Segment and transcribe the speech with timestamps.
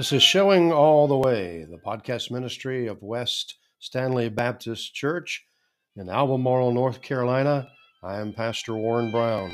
[0.00, 5.44] This is Showing All the Way, the podcast ministry of West Stanley Baptist Church
[5.94, 7.68] in Albemarle, North Carolina.
[8.02, 9.52] I am Pastor Warren Brown.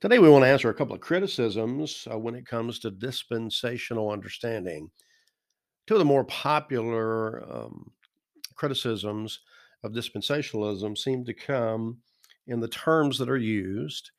[0.00, 4.10] Today, we want to answer a couple of criticisms uh, when it comes to dispensational
[4.10, 4.90] understanding.
[5.86, 7.92] Two of the more popular um,
[8.56, 9.38] criticisms
[9.84, 11.98] of dispensationalism seem to come
[12.46, 14.10] in the terms that are used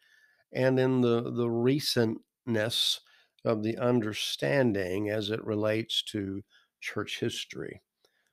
[0.53, 2.99] and in the, the recentness
[3.45, 6.41] of the understanding as it relates to
[6.79, 7.81] church history.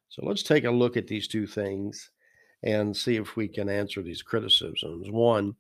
[0.09, 2.11] So let's take a look at these two things
[2.63, 5.11] and see if we can answer these criticisms.
[5.11, 5.55] One,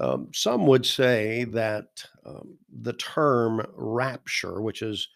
[0.00, 1.86] um, some would say that
[2.24, 5.08] um, the term rapture, which is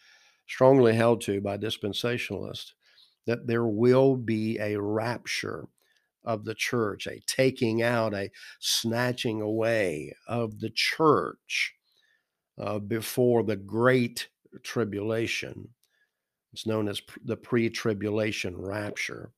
[0.46, 2.72] strongly held to by dispensationalists,
[3.26, 5.68] that there will be a rapture
[6.24, 11.74] of the church, a taking out, a snatching away of the church
[12.58, 14.28] uh, before the great
[14.62, 15.68] tribulation.
[16.52, 19.32] It's known as the pre tribulation rapture.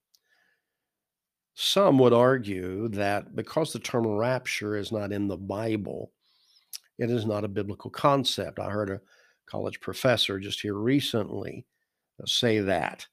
[1.54, 6.12] Some would argue that because the term rapture is not in the Bible,
[6.98, 8.58] it is not a biblical concept.
[8.58, 9.00] I heard a
[9.46, 11.66] college professor just here recently
[12.20, 13.06] uh, say that.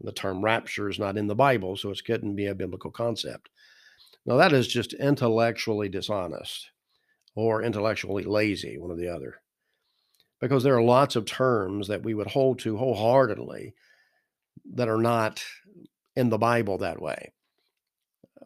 [0.00, 3.50] The term rapture is not in the Bible, so it couldn't be a biblical concept.
[4.24, 6.70] Now, that is just intellectually dishonest
[7.34, 9.42] or intellectually lazy, one or the other.
[10.40, 13.74] Because there are lots of terms that we would hold to wholeheartedly
[14.72, 15.44] that are not
[16.16, 17.32] in the Bible that way.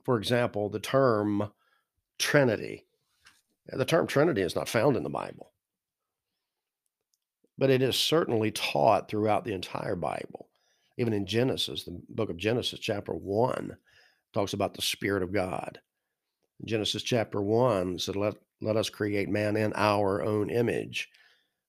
[0.04, 1.52] For example, the term
[2.18, 2.86] Trinity.
[3.66, 5.52] The term Trinity is not found in the Bible,
[7.56, 10.48] but it is certainly taught throughout the entire Bible
[10.96, 13.76] even in Genesis, the book of Genesis, chapter 1,
[14.32, 15.80] talks about the Spirit of God.
[16.64, 21.08] Genesis chapter 1 said, let, let us create man in our own image.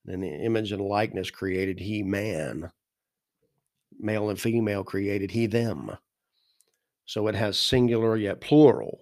[0.06, 2.72] And in the image and likeness created he man.
[4.00, 5.98] Male and female created he them.
[7.06, 9.02] So it has singular yet plural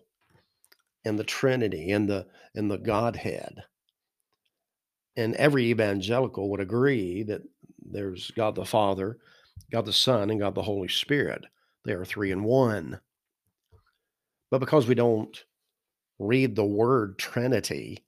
[1.06, 3.64] in the Trinity, in the in the Godhead.
[5.16, 7.42] And every evangelical would agree that
[7.84, 9.18] there's God the Father,
[9.72, 11.46] God the Son, and God the Holy Spirit.
[11.86, 13.00] They are three in one.
[14.50, 15.46] But because we don't
[16.20, 18.06] read the word Trinity,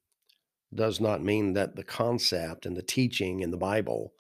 [0.76, 4.14] does not mean that the concept and the teaching in the Bible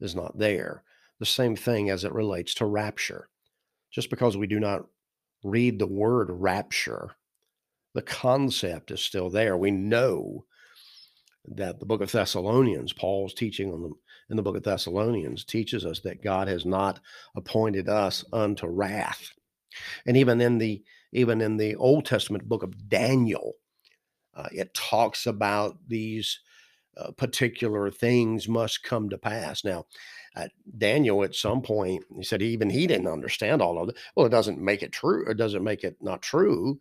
[0.00, 0.82] is not there.
[1.18, 3.28] The same thing as it relates to rapture.
[3.90, 4.86] Just because we do not
[5.42, 7.12] read the word rapture,
[7.94, 9.56] the concept is still there.
[9.56, 10.44] We know
[11.46, 13.90] that the book of Thessalonians, Paul's teaching on the
[14.32, 16.98] in the book of Thessalonians teaches us that God has not
[17.36, 19.30] appointed us unto wrath.
[20.06, 20.82] And even in the
[21.12, 23.52] even in the Old Testament book of Daniel,
[24.34, 26.40] uh, it talks about these
[26.96, 29.64] uh, particular things must come to pass.
[29.64, 29.84] Now,
[30.34, 33.98] uh, Daniel at some point he said even he didn't understand all of it.
[34.16, 35.28] Well, it doesn't make it true.
[35.28, 36.80] It doesn't make it not true.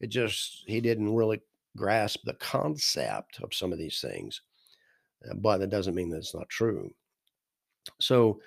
[0.00, 1.40] It just he didn't really
[1.76, 4.40] grasp the concept of some of these things.
[5.36, 6.90] But that doesn't mean that it's not true.
[8.00, 8.40] So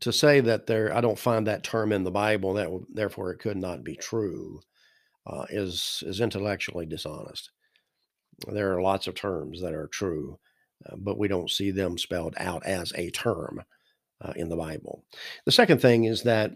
[0.00, 3.38] to say that there, I don't find that term in the Bible, that therefore it
[3.38, 4.60] could not be true,
[5.26, 7.50] uh, is is intellectually dishonest.
[8.48, 10.38] There are lots of terms that are true,
[10.86, 13.62] uh, but we don't see them spelled out as a term
[14.20, 15.04] uh, in the Bible.
[15.44, 16.52] The second thing is that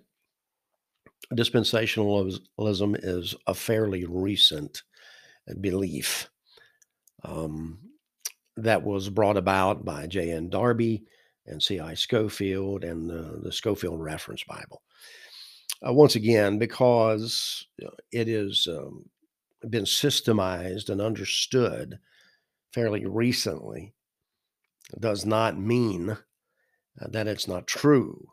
[1.34, 4.82] dispensationalism is a fairly recent
[5.60, 6.28] belief.
[7.24, 7.78] Um,
[8.62, 10.50] that was brought about by J.N.
[10.50, 11.04] Darby
[11.46, 11.94] and C.I.
[11.94, 14.82] Scofield and the, the Scofield Reference Bible.
[15.86, 17.66] Uh, once again, because
[18.10, 19.04] it has um,
[19.70, 21.98] been systemized and understood
[22.72, 23.94] fairly recently,
[24.98, 28.28] does not mean uh, that it's not true.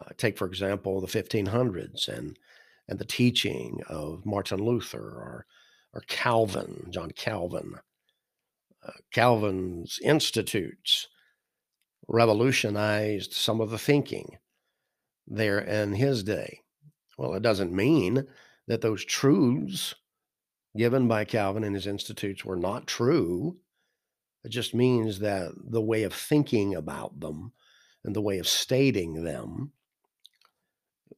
[0.00, 2.38] Uh, take, for example, the 1500s and
[2.90, 5.46] and the teaching of Martin Luther or
[5.92, 7.80] or Calvin, John Calvin, uh,
[9.12, 11.08] Calvin's institutes
[12.08, 14.38] revolutionized some of the thinking
[15.26, 16.60] there in his day.
[17.18, 18.26] Well, it doesn't mean
[18.66, 19.94] that those truths
[20.76, 23.58] given by Calvin and his institutes were not true.
[24.44, 27.52] It just means that the way of thinking about them
[28.04, 29.72] and the way of stating them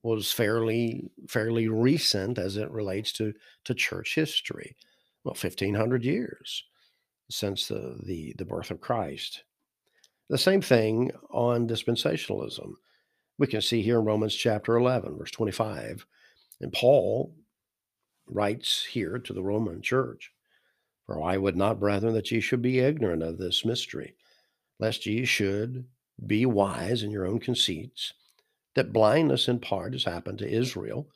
[0.02, 3.34] was fairly fairly recent as it relates to
[3.64, 4.76] to church history.
[5.25, 6.64] Well, 1500 years
[7.30, 9.44] since the, the, the birth of Christ.
[10.28, 12.72] The same thing on dispensationalism.
[13.38, 16.06] We can see here in Romans chapter 11, verse 25.
[16.60, 17.34] And Paul
[18.26, 20.32] writes here to the Roman church
[21.06, 24.14] For I would not, brethren, that ye should be ignorant of this mystery,
[24.78, 25.86] lest ye should
[26.24, 28.12] be wise in your own conceits,
[28.74, 31.08] that blindness in part has happened to Israel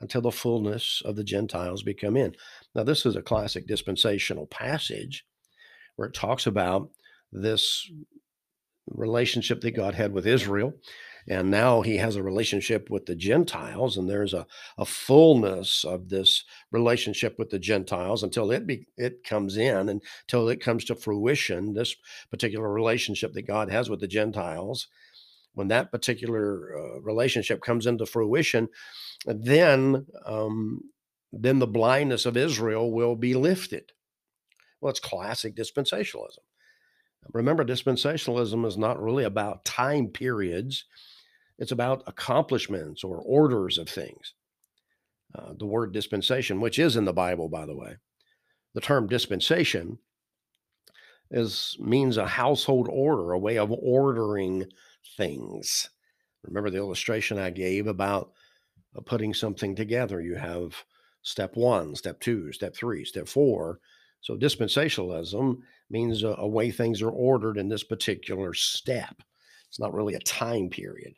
[0.00, 2.36] until the fullness of the Gentiles be come in.
[2.74, 5.24] Now, this is a classic dispensational passage
[5.96, 6.90] where it talks about
[7.32, 7.90] this
[8.86, 10.74] relationship that God had with Israel.
[11.26, 14.46] And now he has a relationship with the Gentiles, and there's a,
[14.76, 20.50] a fullness of this relationship with the Gentiles until it be, it comes in, until
[20.50, 21.72] it comes to fruition.
[21.72, 21.96] This
[22.30, 24.88] particular relationship that God has with the Gentiles,
[25.54, 28.68] when that particular uh, relationship comes into fruition,
[29.24, 30.82] then um,
[31.32, 33.92] then the blindness of Israel will be lifted.
[34.84, 36.40] Well, it's classic dispensationalism.
[37.32, 40.84] Remember, dispensationalism is not really about time periods,
[41.58, 44.34] it's about accomplishments or orders of things.
[45.34, 47.96] Uh, the word dispensation, which is in the Bible, by the way,
[48.74, 50.00] the term dispensation
[51.30, 54.66] is means a household order, a way of ordering
[55.16, 55.88] things.
[56.42, 58.32] Remember the illustration I gave about
[58.94, 60.20] uh, putting something together.
[60.20, 60.84] You have
[61.22, 63.80] step one, step two, step three, step four.
[64.24, 65.58] So dispensationalism
[65.90, 69.16] means a, a way things are ordered in this particular step.
[69.68, 71.12] It's not really a time period.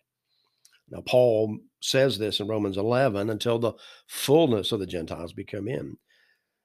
[0.90, 3.74] Now, Paul says this in Romans 11 until the
[4.08, 5.98] fullness of the Gentiles become in.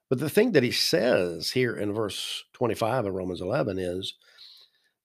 [0.09, 4.15] But the thing that he says here in verse 25 of Romans 11 is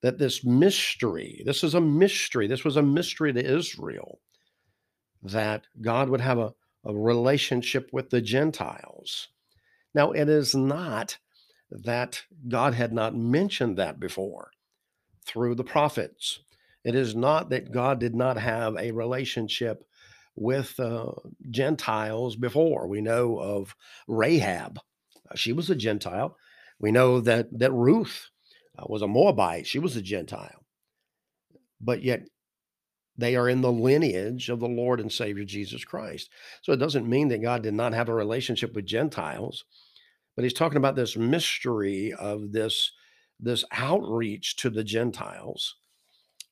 [0.01, 4.21] that this mystery, this is a mystery, this was a mystery to Israel,
[5.23, 6.55] that God would have a,
[6.87, 9.29] a relationship with the Gentiles.
[9.95, 11.19] Now, it is not
[11.71, 14.51] that God had not mentioned that before
[15.25, 16.41] through the prophets.
[16.85, 19.85] It is not that God did not have a relationship
[20.37, 21.13] with uh,
[21.51, 22.87] Gentiles before.
[22.87, 23.75] We know of
[24.07, 24.79] Rahab,
[25.31, 26.37] uh, she was a Gentile.
[26.79, 28.29] We know that that Ruth
[28.79, 30.65] uh, was a Moabite, she was a Gentile.
[31.81, 32.29] But yet
[33.19, 36.31] they are in the lineage of the Lord and Savior Jesus Christ.
[36.63, 39.65] So it doesn't mean that God did not have a relationship with Gentiles
[40.37, 42.93] but he's talking about this mystery of this
[43.41, 45.77] this outreach to the Gentiles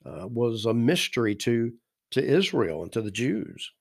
[0.04, 1.72] uh, was a mystery to
[2.10, 3.72] to Israel and to the Jews.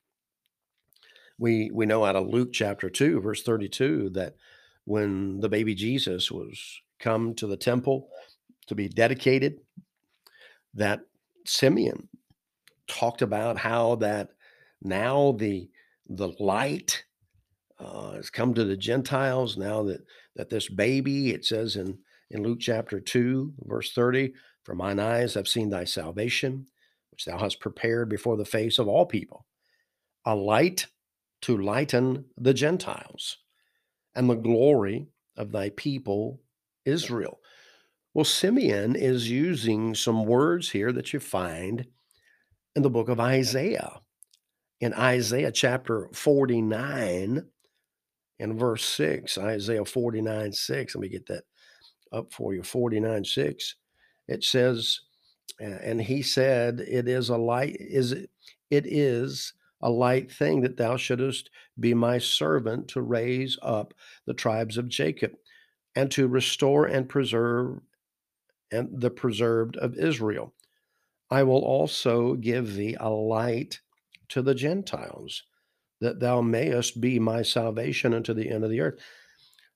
[1.40, 4.36] We we know out of Luke chapter two, verse thirty two, that
[4.86, 8.10] when the baby Jesus was come to the temple
[8.68, 9.60] to be dedicated,
[10.74, 11.02] that
[11.46, 12.08] Simeon
[12.88, 14.30] talked about how that
[14.82, 15.70] now the
[16.08, 17.06] the light
[17.83, 20.01] uh, has come to the Gentiles now that
[20.35, 21.97] that this baby, it says in
[22.31, 24.33] in Luke chapter 2, verse 30,
[24.63, 26.65] for mine eyes have seen thy salvation,
[27.12, 29.45] which thou hast prepared before the face of all people,
[30.25, 30.88] a light
[31.41, 33.38] to lighten the Gentiles,
[34.15, 35.07] and the glory
[35.38, 36.41] of thy people
[36.85, 37.39] Israel.
[38.13, 41.85] Well, Simeon is using some words here that you find
[42.75, 44.01] in the book of Isaiah.
[44.80, 47.44] In Isaiah chapter 49,
[48.39, 50.95] in verse 6, Isaiah 49 6.
[50.95, 51.44] Let me get that
[52.12, 53.75] up for you 49 6.
[54.27, 55.01] It says,
[55.59, 58.30] and he said, It is a light, is it,
[58.69, 61.49] it is a light thing that thou shouldest
[61.80, 63.94] be my servant to raise up
[64.25, 65.33] the tribes of Jacob
[65.95, 67.80] and to restore and preserve
[68.71, 70.54] and the preserved of Israel.
[71.30, 73.81] I will also give thee a light
[74.30, 75.44] to the Gentiles
[76.04, 79.00] that thou mayest be my salvation unto the end of the earth.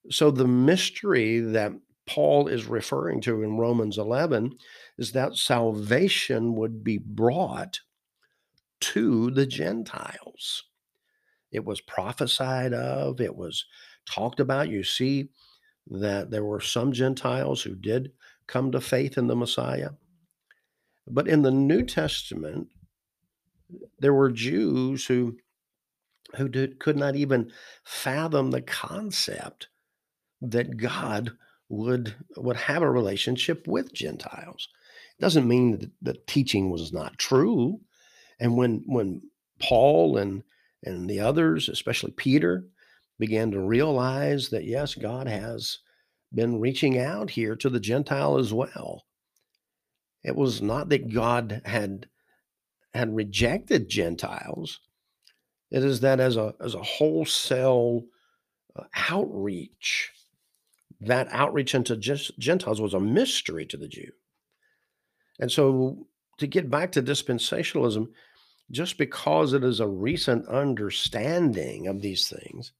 [0.10, 1.72] So the mystery that
[2.05, 4.57] Paul is referring to in Romans 11
[4.98, 7.79] is that salvation would be brought
[8.79, 10.63] to the Gentiles.
[11.51, 13.65] It was prophesied of, it was
[14.05, 14.69] talked about.
[14.69, 15.29] You see
[15.88, 18.12] that there were some Gentiles who did
[18.48, 19.91] come to faith in the Messiah.
[21.07, 22.67] But in the New Testament,
[24.00, 25.38] there were Jews who
[26.36, 27.51] who did, could not even
[27.84, 29.69] fathom the concept
[30.41, 31.31] that God
[31.69, 34.69] would would have a relationship with Gentiles.
[35.17, 37.81] It doesn't mean that the teaching was not true.
[38.39, 39.22] And when when
[39.60, 40.43] Paul and
[40.84, 42.65] and the others, especially Peter,
[43.19, 45.79] began to realize that yes, God has
[46.34, 49.05] been reaching out here to the Gentile as well.
[50.24, 52.07] It was not that God had
[52.93, 54.79] had rejected Gentiles,
[55.71, 58.03] it is that as a as a wholesale
[58.75, 60.12] uh, outreach,
[61.01, 64.12] that outreach into Gentiles was a mystery to the Jew.
[65.39, 66.07] And so
[66.38, 68.07] to get back to dispensationalism,
[68.71, 72.74] just because it is a recent understanding of these things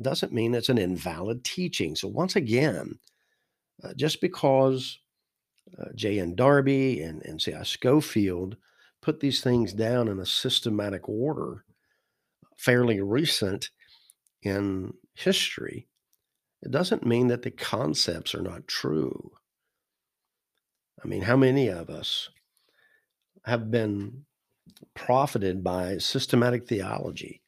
[0.00, 1.94] doesn't mean it's an invalid teaching.
[1.94, 2.98] So, once again,
[3.82, 4.98] uh, just because
[5.78, 6.34] uh, J.N.
[6.34, 7.62] Darby and, and C.I.
[7.62, 8.56] Scofield
[9.02, 11.63] put these things down in a systematic order,
[12.56, 13.70] fairly recent
[14.42, 15.86] in history,
[16.62, 19.32] it doesn't mean that the concepts are not true.
[21.04, 22.30] I mean, how many of us
[23.44, 24.24] have been
[24.94, 27.42] profited by systematic theology?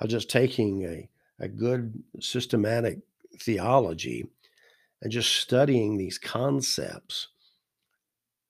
[0.00, 2.98] Of just taking a, a good systematic
[3.40, 4.26] theology
[5.00, 7.28] and just studying these concepts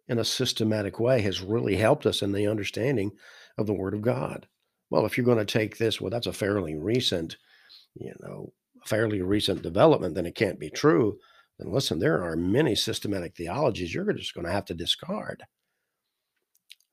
[0.08, 3.12] in a systematic way has really helped us in the understanding
[3.58, 4.46] of the Word of God.
[4.94, 7.36] Well, if you're going to take this, well, that's a fairly recent,
[7.96, 8.52] you know,
[8.86, 11.18] fairly recent development, then it can't be true.
[11.58, 15.42] Then listen, there are many systematic theologies you're just going to have to discard.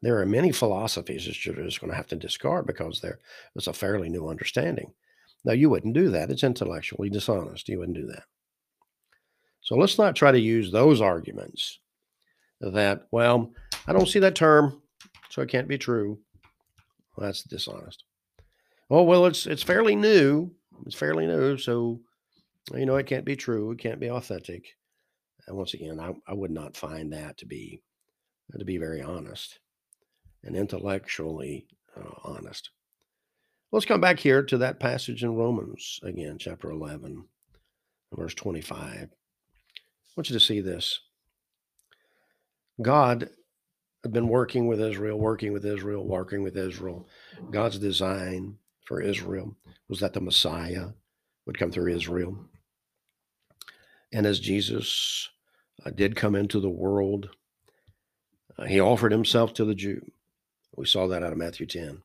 [0.01, 3.19] There are many philosophies that you're just going to have to discard because there
[3.55, 4.93] is a fairly new understanding.
[5.45, 6.31] Now, you wouldn't do that.
[6.31, 7.69] It's intellectually dishonest.
[7.69, 8.23] You wouldn't do that.
[9.61, 11.77] So let's not try to use those arguments
[12.61, 13.51] that, well,
[13.85, 14.81] I don't see that term,
[15.29, 16.17] so it can't be true.
[17.15, 18.03] Well, that's dishonest.
[18.89, 20.51] Oh, well, it's it's fairly new.
[20.85, 22.01] It's fairly new, so
[22.73, 23.71] you know it can't be true.
[23.71, 24.75] It can't be authentic.
[25.47, 27.81] And once again, I, I would not find that to be
[28.57, 29.59] to be very honest
[30.43, 32.71] and intellectually uh, honest.
[33.71, 37.23] Let's come back here to that passage in Romans again, chapter 11,
[38.13, 38.77] verse 25.
[38.77, 39.07] I
[40.17, 40.99] want you to see this.
[42.81, 43.29] God
[44.03, 47.07] had been working with Israel, working with Israel, working with Israel.
[47.51, 49.55] God's design for Israel
[49.89, 50.87] was that the Messiah
[51.45, 52.37] would come through Israel.
[54.13, 55.29] And as Jesus
[55.85, 57.29] uh, did come into the world,
[58.57, 60.01] uh, he offered himself to the Jew.
[60.75, 62.01] We saw that out of Matthew 10.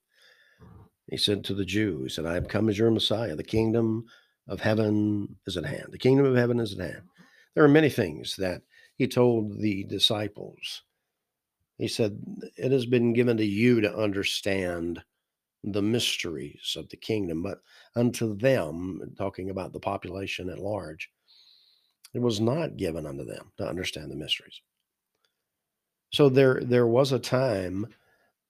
[1.10, 3.36] He said to the Jew, He said, I have come as your Messiah.
[3.36, 4.06] The kingdom
[4.48, 5.88] of heaven is at hand.
[5.90, 7.02] The kingdom of heaven is at hand.
[7.54, 8.62] There are many things that
[8.96, 10.82] he told the disciples.
[11.78, 12.18] He said,
[12.56, 15.02] It has been given to you to understand
[15.62, 17.60] the mysteries of the kingdom, but
[17.94, 21.10] unto them, talking about the population at large,
[22.14, 24.60] it was not given unto them to understand the mysteries.
[26.12, 27.86] So there, there was a time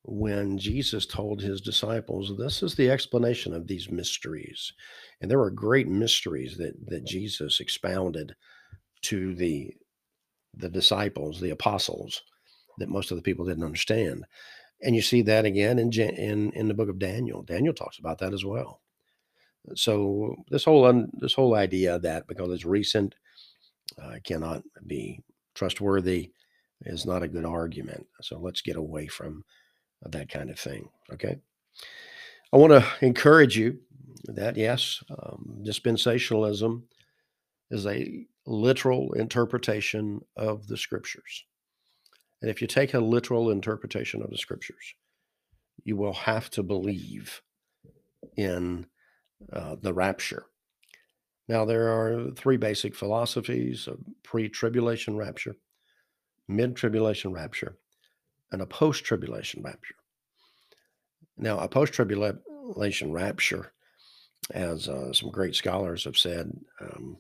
[0.04, 4.72] when Jesus told his disciples, This is the explanation of these mysteries.
[5.20, 8.36] And there were great mysteries that, that Jesus expounded
[9.02, 9.74] to the,
[10.54, 12.22] the disciples, the apostles,
[12.78, 14.26] that most of the people didn't understand.
[14.82, 17.42] And you see that again in, in, in the book of Daniel.
[17.42, 18.80] Daniel talks about that as well.
[19.74, 23.14] So this whole un, this whole idea that because it's recent
[24.00, 25.22] uh, cannot be
[25.54, 26.30] trustworthy
[26.82, 28.06] is not a good argument.
[28.20, 29.44] So let's get away from
[30.02, 30.88] that kind of thing.
[31.12, 31.38] Okay.
[32.52, 33.80] I want to encourage you
[34.24, 36.82] that yes, um, dispensationalism
[37.70, 41.44] is a literal interpretation of the scriptures.
[42.46, 44.94] And if you take a literal interpretation of the scriptures,
[45.82, 47.42] you will have to believe
[48.36, 48.86] in
[49.52, 50.44] uh, the rapture.
[51.48, 55.56] Now, there are three basic philosophies a pre tribulation rapture,
[56.46, 57.78] mid tribulation rapture,
[58.52, 59.96] and a post tribulation rapture.
[61.36, 63.72] Now, a post tribulation rapture,
[64.52, 67.16] as uh, some great scholars have said, um,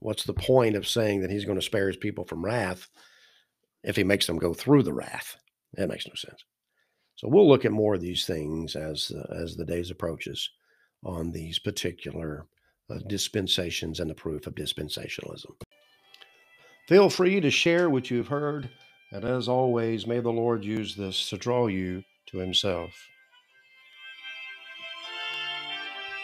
[0.00, 2.90] what's the point of saying that he's going to spare his people from wrath
[3.84, 5.36] if he makes them go through the wrath?
[5.74, 6.44] That makes no sense.
[7.16, 10.50] So we'll look at more of these things as uh, as the days approaches
[11.04, 12.46] on these particular
[12.90, 15.52] uh, dispensations and the proof of dispensationalism.
[16.88, 18.70] Feel free to share what you've heard
[19.14, 22.90] and as always, may the Lord use this to draw you to Himself.